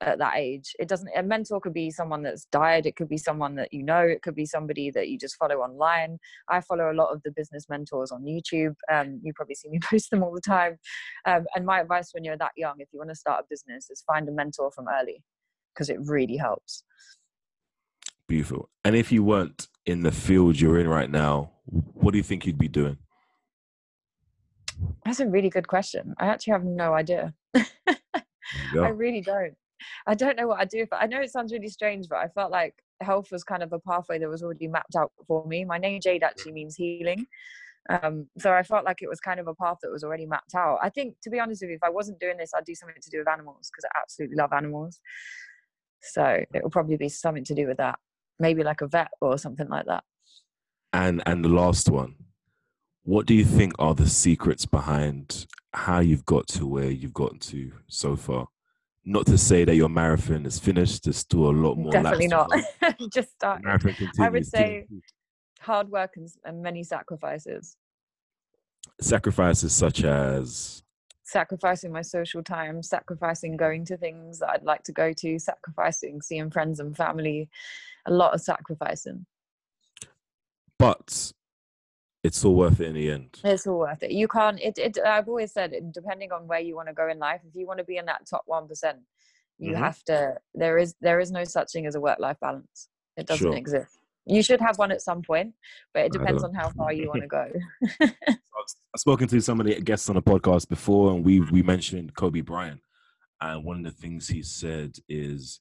[0.00, 0.74] at that age.
[0.78, 1.08] It doesn't.
[1.16, 2.86] A mentor could be someone that's died.
[2.86, 4.00] It could be someone that you know.
[4.00, 6.18] It could be somebody that you just follow online.
[6.48, 8.74] I follow a lot of the business mentors on YouTube.
[8.92, 10.78] Um, you probably see me post them all the time.
[11.24, 13.88] Um, and my advice when you're that young, if you want to start a business,
[13.90, 15.22] is find a mentor from early
[15.74, 16.84] because it really helps.
[18.26, 18.70] Beautiful.
[18.84, 22.46] And if you weren't in the field you're in right now, what do you think
[22.46, 22.98] you'd be doing?
[25.04, 26.14] That's a really good question.
[26.18, 27.34] I actually have no idea.
[27.54, 29.54] I really don't.
[30.06, 30.86] I don't know what I'd do.
[30.90, 33.72] But I know it sounds really strange, but I felt like health was kind of
[33.72, 35.64] a pathway that was already mapped out for me.
[35.64, 37.26] My name Jade actually means healing.
[37.90, 40.54] Um, so I felt like it was kind of a path that was already mapped
[40.54, 40.78] out.
[40.82, 43.00] I think, to be honest with you, if I wasn't doing this, I'd do something
[43.00, 45.00] to do with animals because I absolutely love animals.
[46.00, 47.98] So it will probably be something to do with that.
[48.38, 50.04] Maybe like a vet or something like that.
[50.92, 52.14] And and the last one.
[53.02, 57.38] What do you think are the secrets behind how you've got to where you've gotten
[57.40, 58.48] to so far?
[59.04, 61.04] Not to say that your marathon is finished.
[61.04, 61.92] There's still a lot more.
[61.92, 62.50] Definitely not.
[63.12, 63.62] Just start.
[64.18, 64.86] I would say
[65.60, 67.76] hard work and, and many sacrifices.
[69.00, 70.82] sacrifices such as
[71.24, 76.22] sacrificing my social time, sacrificing going to things that I'd like to go to, sacrificing
[76.22, 77.48] seeing friends and family,
[78.06, 79.26] a lot of sacrificing.
[80.78, 81.32] but
[82.24, 83.38] it's all worth it in the end.
[83.44, 84.10] It's all worth it.
[84.10, 84.58] You can't.
[84.58, 84.78] It.
[84.78, 87.66] it I've always said, depending on where you want to go in life, if you
[87.66, 88.98] want to be in that top one percent,
[89.58, 89.78] you Mhm.
[89.78, 90.38] have to.
[90.54, 92.88] There is there is no such thing as a work life balance.
[93.16, 93.56] It doesn't Sure.
[93.56, 93.98] exist.
[94.26, 95.54] You should have one at some point,
[95.92, 97.52] but it depends on how far you want to go.
[98.00, 102.16] I've spoken to some of the guests on the podcast before, and we we mentioned
[102.16, 102.80] Kobe Bryant,
[103.42, 105.60] and one of the things he said is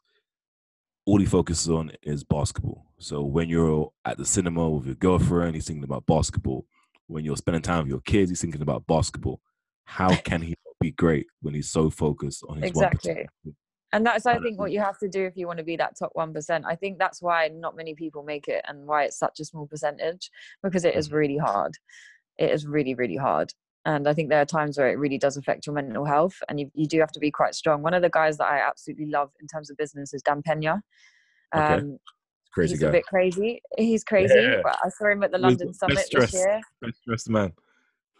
[1.06, 2.86] all he focuses on is basketball.
[3.00, 6.66] So when you're at the cinema with your girlfriend, he's thinking about basketball.
[7.08, 9.42] When you're spending time with your kids, he's thinking about basketball.
[9.86, 13.28] How can he be great when he's so focused on his exactly?
[13.92, 15.96] And that's, I think, what you have to do if you want to be that
[16.00, 16.66] top one percent.
[16.68, 19.68] I think that's why not many people make it, and why it's such a small
[19.68, 20.32] percentage,
[20.63, 21.13] because it is mm.
[21.13, 21.76] really hard.
[22.39, 23.54] It is really, really hard
[23.86, 26.60] and i think there are times where it really does affect your mental health and
[26.60, 29.08] you, you do have to be quite strong one of the guys that i absolutely
[29.08, 30.82] love in terms of business is dan pena
[31.54, 31.88] um, okay.
[32.54, 32.88] crazy he's guy.
[32.88, 34.62] a bit crazy he's crazy yeah.
[34.63, 37.52] but i saw him at the london summit this year best dressed man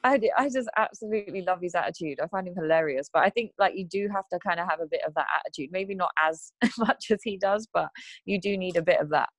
[0.06, 2.20] I, I just absolutely love his attitude.
[2.22, 3.10] I find him hilarious.
[3.12, 5.28] But I think like you do have to kind of have a bit of that
[5.40, 5.70] attitude.
[5.72, 7.88] Maybe not as much as he does, but
[8.26, 9.30] you do need a bit of that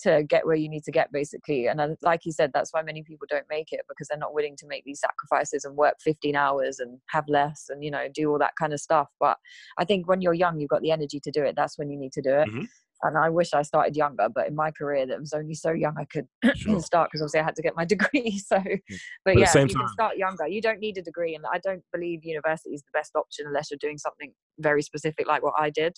[0.00, 3.02] to get where you need to get basically and like you said that's why many
[3.02, 6.36] people don't make it because they're not willing to make these sacrifices and work 15
[6.36, 9.38] hours and have less and you know do all that kind of stuff but
[9.78, 11.98] i think when you're young you've got the energy to do it that's when you
[11.98, 12.48] need to do it.
[12.48, 12.64] Mm-hmm
[13.02, 15.94] and I wish I started younger, but in my career, that was only so young
[15.98, 16.80] I could sure.
[16.80, 18.38] start because obviously I had to get my degree.
[18.38, 18.80] So, mm.
[19.24, 19.68] but, but yeah, you time.
[19.68, 20.48] can start younger.
[20.48, 23.70] You don't need a degree, and I don't believe university is the best option unless
[23.70, 25.96] you're doing something very specific like what I did.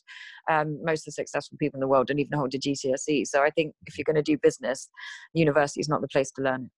[0.51, 3.27] Um, most of the successful people in the world don't even hold a GCSE.
[3.27, 4.89] So I think if you're going to do business,
[5.33, 6.71] university is not the place to learn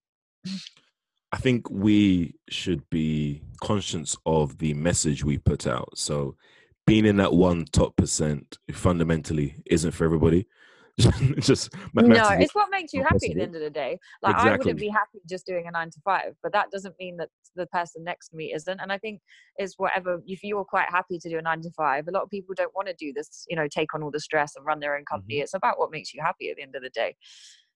[0.44, 0.50] it.
[1.32, 5.96] I think we should be conscious of the message we put out.
[5.96, 6.37] So
[6.92, 10.46] being in that one top percent fundamentally isn't for everybody.
[11.38, 13.31] just no, it's what makes you happy possible.
[13.31, 13.98] at the end of the day.
[14.20, 14.50] Like exactly.
[14.50, 17.31] I wouldn't be happy just doing a nine to five, but that doesn't mean that
[17.57, 18.78] the person next to me isn't.
[18.78, 19.22] And I think
[19.59, 22.28] is whatever if you're quite happy to do a nine to five, a lot of
[22.28, 24.81] people don't want to do this, you know, take on all the stress and run
[24.81, 25.37] their own company.
[25.37, 25.44] Mm-hmm.
[25.44, 27.16] It's about what makes you happy at the end of the day.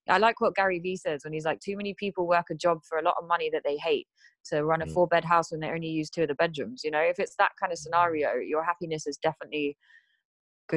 [0.08, 2.78] I like what Gary Vee says when he's like, too many people work a job
[2.88, 4.06] for a lot of money that they hate
[4.46, 4.92] to run a mm.
[4.92, 6.82] four bed house when they only use two of the bedrooms.
[6.84, 9.76] You know, if it's that kind of scenario, your happiness is definitely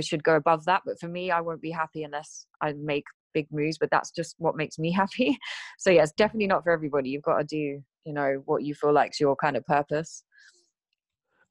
[0.01, 0.81] should go above that.
[0.85, 3.77] But for me, I won't be happy unless I make big moves.
[3.77, 5.37] But that's just what makes me happy.
[5.77, 7.09] So yeah, it's definitely not for everybody.
[7.09, 10.23] You've got to do, you know, what you feel like's your kind of purpose.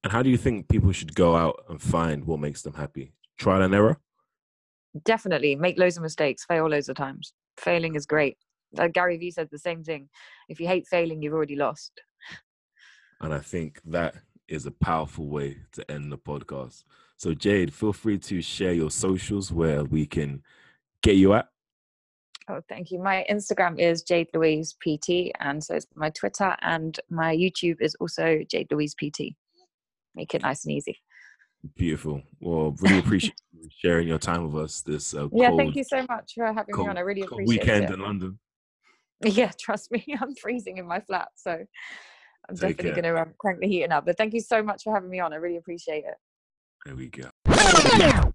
[0.05, 3.13] And how do you think people should go out and find what makes them happy?
[3.37, 3.99] Trial and error?
[5.05, 5.57] Definitely.
[5.57, 8.37] Make loads of mistakes, fail loads of times failing is great.
[8.73, 10.09] Like Gary Vee said the same thing.
[10.49, 11.93] If you hate failing, you've already lost.
[13.21, 14.15] And I think that
[14.47, 16.85] is a powerful way to end the podcast.
[17.17, 20.41] So Jade, feel free to share your socials where we can
[21.03, 21.49] get you at.
[22.49, 22.99] Oh, thank you.
[22.99, 27.95] My Instagram is Jade Louise PT, and so is my Twitter, and my YouTube is
[27.97, 29.35] also Jade Louise PT.
[30.15, 30.97] Make it nice and easy.
[31.77, 32.23] Beautiful.
[32.41, 33.35] Well, really appreciate
[33.71, 36.87] sharing your time with us this uh, yeah thank you so much for having cold,
[36.87, 36.99] me on.
[36.99, 37.95] I really appreciate weekend it.
[37.95, 38.39] in london.
[39.25, 41.53] Yeah trust me i'm freezing in my flat so
[42.49, 44.85] i'm Take definitely going to um, crank the heating up but thank you so much
[44.85, 45.33] for having me on.
[45.33, 46.15] I really appreciate it.
[46.87, 48.33] There we go